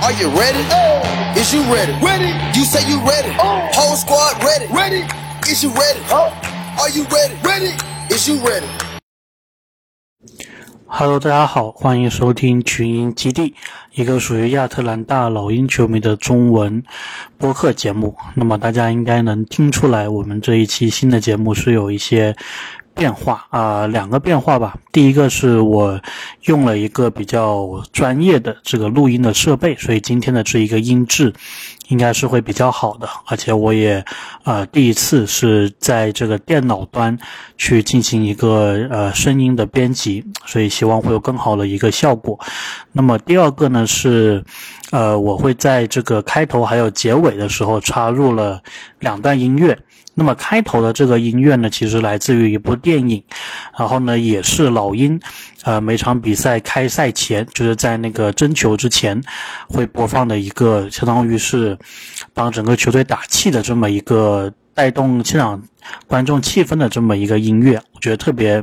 [0.00, 0.64] Are you ready?
[0.70, 1.34] Oh.
[1.34, 1.92] Is you ready?
[2.00, 2.30] Ready.
[2.56, 3.32] You say you ready.
[3.74, 4.66] Whole squad ready.
[4.72, 5.02] Ready.
[5.50, 6.00] Is you ready?
[6.08, 6.32] Oh.
[6.78, 7.34] Are you ready?
[7.42, 7.74] Ready.
[8.08, 8.68] Is you ready?
[10.86, 13.54] Hello，大家好，欢迎收听群英基地，
[13.92, 16.82] 一个属于亚特兰大老鹰球迷的中文
[17.36, 18.16] 播客节目。
[18.34, 22.34] 那么大家应该能听出来，我们这一期新的节目是有一些
[22.98, 24.76] 变化啊、两个变化吧。
[24.90, 26.00] 第一个是我
[26.42, 31.32] 用了一个比较专业的这个录音的设备，所以今天的这一个音质
[31.86, 33.08] 应该是会比较好的。
[33.26, 34.04] 而且我也
[34.42, 37.16] 呃第一次是在这个电脑端
[37.56, 42.36] 去进行一个呃声音的编辑，所以希望会有更好的一个效果。
[42.90, 44.44] 那么第二个呢是，
[44.90, 48.60] 呃，我会在这个开头还有结尾的时候插入了
[48.98, 49.78] 两段音乐。
[50.18, 53.22] 那么开头的这个音乐呢，其实来自于一部电影，
[53.78, 55.20] 然后呢也是老鹰，
[55.62, 59.22] 呃每场比赛开赛前，就是在那个争球之前
[59.68, 61.78] 会播放的一个，相当于是
[62.34, 65.60] 帮整个球队打气的这么一个带动现场
[66.06, 68.62] 观众气氛的这么一个音乐，我觉得特别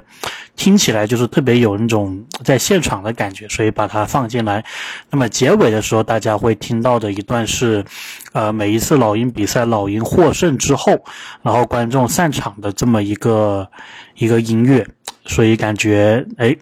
[0.55, 4.63] 听起来就是特别有那种在现场的感觉，所以把它放进来。
[5.09, 7.83] 那么结尾的时候，大家会听到的一段是，
[8.31, 11.03] 呃，每一次老鹰比赛，老鹰获胜之后，
[11.41, 13.69] 然后观众散场的这么一个
[14.15, 14.87] 一个音乐，
[15.25, 16.55] 所以感觉哎，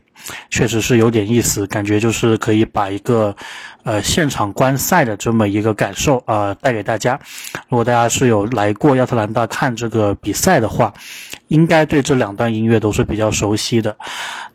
[0.49, 3.35] 确实是有点意思，感觉就是可以把一个
[3.83, 7.19] 呃现场观赛的这么一个感受啊、呃、带给大家。
[7.69, 10.93] 如果大家是有来过亚特兰大看这个比赛的话，
[11.47, 13.95] 应该对这两段音乐都是比较熟悉的。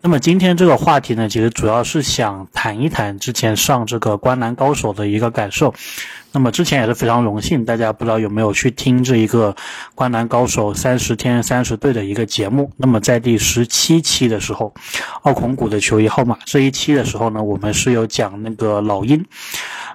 [0.00, 5.74] 那么今天这个话题呢，其实主要是想谈一谈之前上这个《观篮高手》的一个感受。
[6.30, 9.52] 那么之前也是非常荣幸，大家不知道有没有去听这一个
[9.96, 12.70] 《灌篮高手》三十天三十队的一个节目。
[12.76, 14.72] 那么在第十七期的时候，
[15.22, 19.24] 奥孔古的球衣号码这一期的时候呢，我们是有讲那个老鹰，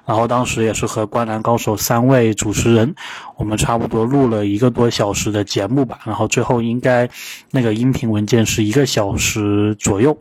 [0.06, 2.94] 然后当时也是和《灌篮高手》三位主持人，
[3.38, 7.10] 我们差不多录了一个多小时的节目吧，然后最后应该
[7.52, 10.18] 那个音频文件是一个小时左右。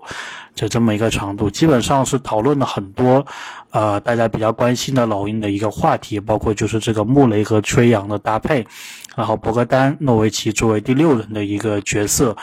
[0.55, 3.25] 就这么一个长度，基本上是讨论了很多，
[3.71, 8.67] 呃，大家比较关心的老鹰的一个话题，包括就是这个穆雷和吹杨的搭配，
[9.17, 12.37] 然后博格丹、诺维奇作为第六轮的一个角色，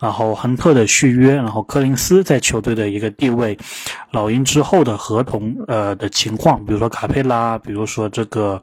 [0.00, 3.56] 然后亨特的续约，然后柯林斯在球队的一个地位，
[4.10, 8.60] 老鹰之后的合同呃的情况，比如说卡佩拉，比如说这个。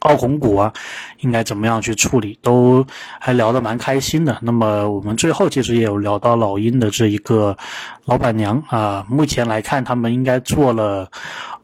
[0.00, 0.72] 奥孔古啊，
[1.20, 2.86] 应该怎么样去处理，都
[3.20, 4.38] 还聊得蛮开心的。
[4.42, 7.56] 那么我们最后其实也有聊到老鹰的这一个
[8.04, 11.10] 老板娘啊，目前来看他们应该做了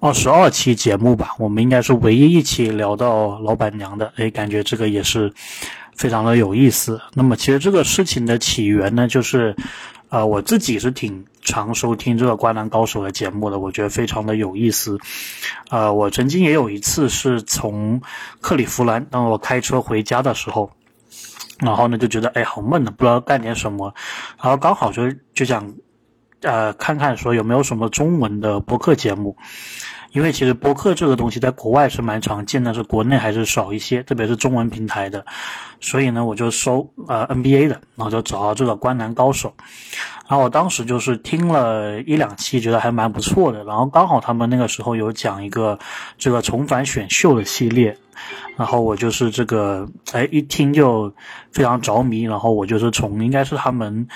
[0.00, 5.32] 二十二期节目吧，我们应该是唯一一期聊到老板娘的，哎，感觉这个也是
[5.94, 7.00] 非常的有意思。
[7.14, 9.54] 那么其实这个事情的起源呢，就是。
[10.12, 14.98] 呃，我自己是挺常收听这个《灌篮高手》的节目的，我觉得非常的有意思。
[15.70, 18.00] 呃，我曾经也有一次是从
[18.40, 20.70] 克利夫兰，当我开车回家的时候，
[21.58, 23.92] 然后呢就觉得哎好闷的，不知道干点什么，
[24.40, 25.02] 然后刚好就
[25.34, 25.74] 就想
[26.40, 29.36] 呃看看说有没有什么中文的播客节目。
[30.12, 35.24] 因为其实播客这个东西在国外是蛮常见的，是国内还是少一些，特别是中文平台的。
[35.80, 39.54] 所以呢，我就搜呃 NBA 的，然后就找到这个《灌篮高手》，
[40.28, 43.64] 然后我当时就是听了一两期，觉得还蛮不错的。
[43.64, 45.78] 然后刚好他们那个时候有讲一个
[46.18, 47.96] 这个重返选秀的系列，
[48.56, 51.12] 然后我就是这个哎一听就
[51.50, 54.06] 非常着迷，然后我就是从应该是他们。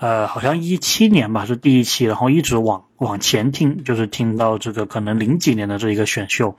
[0.00, 6.56] 呃，好像一七年吧是第一期，然后一直往往前听，就是听到这个可能零几年的这一个选秀，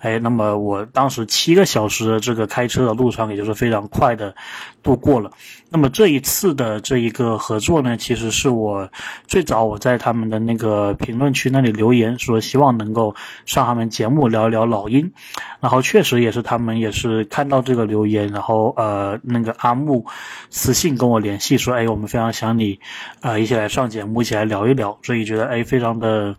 [0.00, 4.34] 哎，那么我当时七个小时的这个开车的路程，也就是非常快的
[4.82, 5.30] 度过了。
[5.70, 8.88] 那么这一次的这一个合作呢，其实是我
[9.26, 13.14] 最早我在他们的那个评论区那里留言说，希望能够
[13.44, 15.12] 上他们节目聊一聊老鹰，
[15.60, 20.06] 然后确实也是他们也是看到这个留言，然后呃那个阿木
[20.48, 22.80] 私信跟我联系说，哎，我们非常想你，
[23.20, 26.34] 呃一起来上节目，一起来聊一聊，所以觉得哎非常的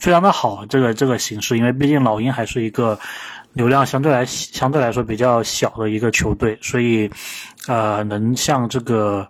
[0.00, 2.98] 非常的好这个这个形式，因为毕竟老鹰还是一个。
[3.52, 7.10] 流量相对来相对来说比较小的一个球队，所以，
[7.66, 9.28] 呃，能像这个，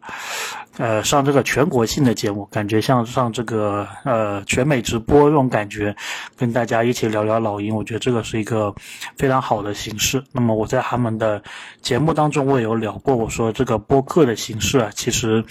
[0.77, 5.97] 呃，上这个全国性的节目，感觉像上这个呃全美直播这种感觉，
[6.37, 8.75] 跟大家一起聊聊老鹰，我觉得这个是一个
[9.17, 10.23] 非常好的形式。
[10.33, 11.43] 那么我在他们的
[11.81, 15.43] 节目当中，我也有聊过，我说这个播客的形式啊，其实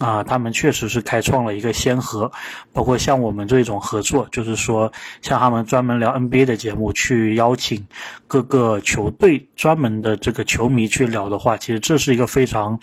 [0.00, 2.32] 啊，他们确实是开创了一个先河，
[2.72, 7.86] 包括像我们这种合作，就是说像他们专门聊 NBA 的节目，去邀请
[8.26, 12.78] 各个球队专门的这个球迷去聊的话，其实这是一个非常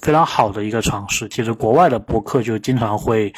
[0.00, 1.28] 非常好的一个尝试。
[1.28, 3.32] 其实国外的博客就经常会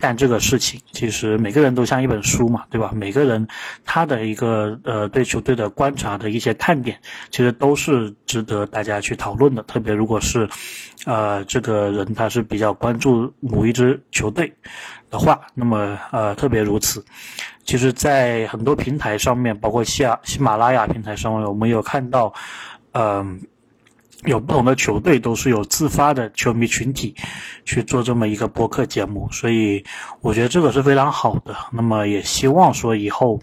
[0.00, 0.80] 干这个事情。
[0.90, 2.90] 其实每个人都像一本书嘛，对吧？
[2.92, 3.46] 每个人
[3.84, 6.98] 他的一个呃对球队的观察的一些看点，
[7.30, 9.62] 其实都是值得大家去讨论的。
[9.64, 10.48] 特别如果是，
[11.04, 14.52] 呃，这个人他是比较关注某一支球队
[15.10, 17.04] 的话，那么呃特别如此。
[17.64, 22.32] 其实，在很多平台上面，包括喜喜马拉雅平台上面，我们有看到，
[22.92, 23.40] 嗯。
[24.24, 27.14] 有不同的球队都是有自发的球迷群体
[27.64, 29.84] 去做这么一个播客节目，所以
[30.20, 31.56] 我觉得这个是非常好的。
[31.72, 33.40] 那么也希望说以后，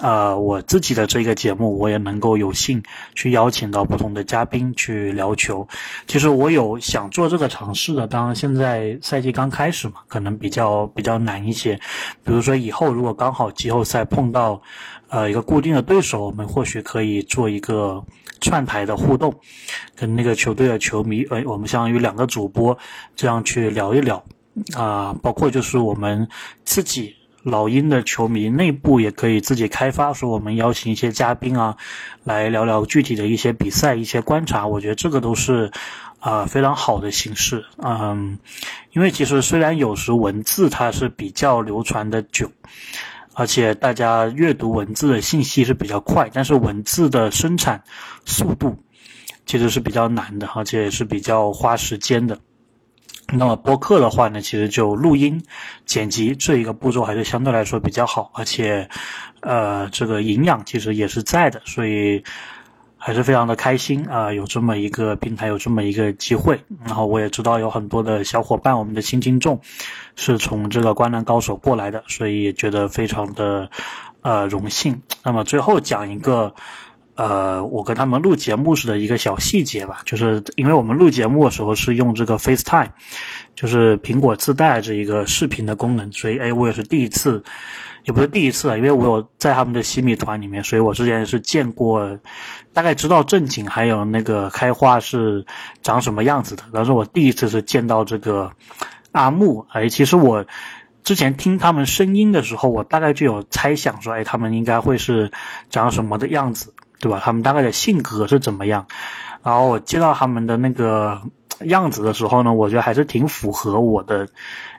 [0.00, 2.82] 呃，我自己的这个节目我也能够有幸
[3.14, 5.66] 去邀请到不同的嘉宾去聊球。
[6.06, 11.76] 其实我有想做这个尝试的，当然现在赛季刚开始嘛，可能比较比较难一些。
[12.24, 14.62] 比如说以后如果刚好季后赛碰到
[15.08, 18.04] 呃一个固定的对手，我们或许可以做一个。
[18.38, 19.34] 串台的互动，
[19.94, 22.76] 跟那个球队的球迷，哎，我们相当于两个主播
[23.16, 24.22] 这样去聊一聊，
[24.76, 26.28] 啊，包括就是我们
[26.62, 27.15] 自己
[27.46, 31.76] 老鹰的球迷内部也可以自己开发，说我们邀请一些嘉宾啊，
[32.24, 35.70] 来聊聊具体的一些比赛、一些观察，我觉得这个都是
[36.18, 38.36] 啊非常好的形式，嗯，
[38.90, 42.50] 因为其实虽然有时文字它是比较流传的久。
[43.38, 47.78] 而且大家阅读文字的信息是比较快，但是文字的生产
[48.24, 48.74] 速度
[49.44, 52.38] 其实是比较难的，而且也是比较花时间的。
[53.32, 55.42] 那么播客的话呢，其实就录音、
[55.84, 58.88] 剪辑这一个步骤还是相对来说比较好，而且
[59.40, 62.24] 呃，这个营养其实也是在的，所以。
[62.98, 66.58] 还是非常的开心啊，有这么一个平台，有这么一个机会。
[66.84, 69.60] 然后我也知道有很多的小伙伴，我们的新听众
[70.16, 73.70] 是从这个《灌篮高手》过来的，所以也觉得非常的
[74.22, 75.02] 呃荣幸。
[75.22, 76.56] 那么最后讲一个
[77.16, 82.90] 呃，我跟他们录节目时的一个小细节吧，就是因为我们录节目的时候是用这个 FaceTime，
[83.54, 87.42] 就是苹果自带这一个视频的功能，所以哎，我也是第一次。
[88.04, 92.16] 也不是第一次了，因为我有在他们的西米团里面，所以我之前是见过，
[92.72, 95.44] 大概知道正经还有那个开花是
[95.82, 96.62] 长什么样子的。
[96.72, 98.48] 但是我第一次是见到这个
[99.10, 100.46] 阿木，哎，其实我
[101.02, 105.28] 之前听他们声音的时候，我大概就有猜想说，哎，他们应该会是
[105.68, 107.20] 长什么的样子，对吧？
[107.22, 108.86] 他们大概的性格是怎么样？
[109.42, 111.20] 然后我见到他们的那个
[111.64, 114.28] 样子的时候呢，我觉得还是挺符合我的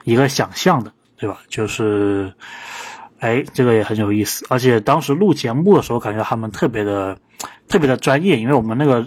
[0.04, 1.38] 一个想象的，对吧？
[1.48, 2.32] 就是。
[3.20, 7.18] 哎，这个也很有意思，而且当时录节目的时候，感觉他们特别的、
[7.66, 9.04] 特别的专业，因为我们那个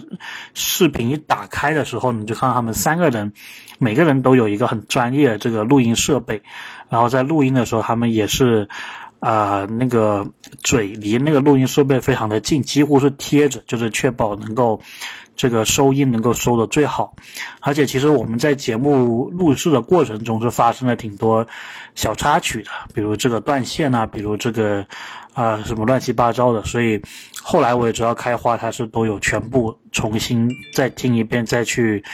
[0.52, 3.32] 视频一打开的时候，你就看到他们三个人，
[3.78, 6.42] 每个人都有一个很专业的这个录音设备，
[6.90, 8.68] 然后在录音的时候，他们也是，
[9.22, 10.26] 啊，那个
[10.62, 14.78] 嘴离那个录音设备非常的近，几乎是贴着，就是确保能够。
[15.34, 17.16] 这个收音能够收的最好，
[17.60, 21.44] 而且其实我们在节目录制的过程中是发生了挺多
[21.94, 24.86] 小插曲的，比如这个断线啊，比如这个
[25.32, 27.00] 啊什么乱七八糟的，所以
[27.42, 32.04] 后来我也知道开花它是都有全部重新再听一遍再去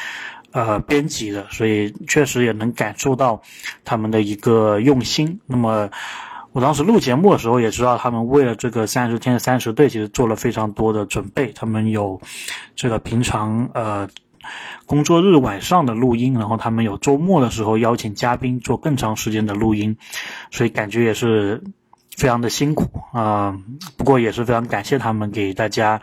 [0.52, 3.43] 呃编辑的，所以确实也能感受到
[3.84, 5.40] 他们的一个用心。
[5.44, 5.90] 那么。
[6.52, 11.52] 我当时录节目的时候也知道，他们为了这个三十天的三十队，其实做了非常多的准备。
[11.52, 12.20] 他们有
[12.74, 14.08] 这个平常呃
[14.86, 19.98] 工作日晚上的录音，然后他们有周末的时候邀请嘉宾做更长时间的录音，
[20.50, 21.62] 所以感觉也是
[22.16, 23.56] 非常的辛苦啊。
[23.98, 26.00] 不过也是非常感谢他们给大家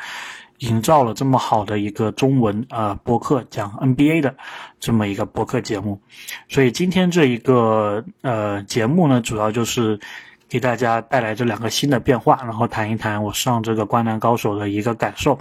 [0.60, 4.36] 营造了这么好的一个中文啊播客讲 NBA 的
[4.80, 6.00] 这么一个播客节目。
[6.48, 10.00] 所以今天这一个呃节目呢，主要就是。
[10.48, 15.40] 给大家带来这两个新的变化，然后谈一谈我上这个《灌篮高手》的一个感受。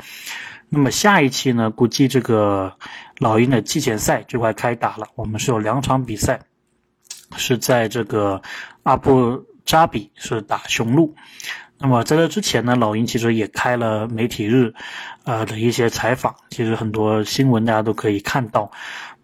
[0.69, 2.75] 那么下一期呢，估计这个
[3.19, 5.07] 老鹰的季前赛就快开打了。
[5.15, 6.41] 我们是有两场比赛，
[7.37, 8.43] 是在这个
[8.83, 11.15] 阿布扎比是打雄鹿。
[11.79, 14.75] 那么在这之前呢，老鹰其实也开了媒体日，
[15.25, 18.71] 呃的一些采访，其实很多新闻大家都可以看到，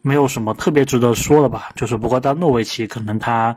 [0.02, 1.70] 没有什么特别值得说的吧。
[1.76, 3.56] 就是不过到诺维奇可能他。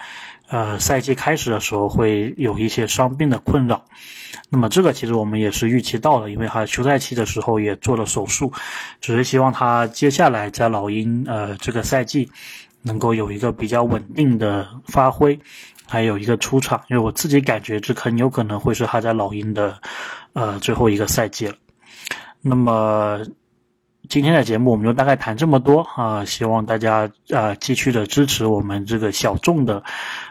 [0.50, 3.86] 呃，赛季开始的时候会有一些伤病的困扰，
[4.50, 8.52] 那么这个其实我们也是预期到了，因为他休赛期的时候也做了手术，
[9.02, 12.30] 只是希望他接下来在老鹰呃这个赛季
[12.84, 15.40] 能够有一个比较稳定的发挥，
[15.88, 19.80] 还有一个出场，因为我自己感觉这很有可能会是他在老鹰的
[20.34, 21.56] 呃最后一个赛季了，
[22.42, 23.22] 那么。
[24.10, 29.84] 今天的节目我们就大概谈这么多啊，希望大家啊继续的支持我们这个小众的，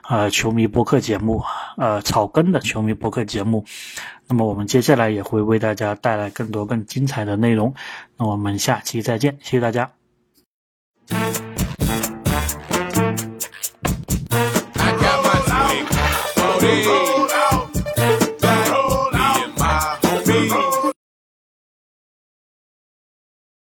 [0.02, 1.42] 啊球迷播客节目，
[1.76, 3.64] 呃草根的球迷播客节目。
[4.28, 7.74] 那么我们接下来也会为大家带来更多更精彩的内容。
[8.16, 10.01] 那我们下期再见，谢谢大家。